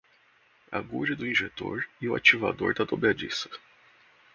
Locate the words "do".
1.15-1.27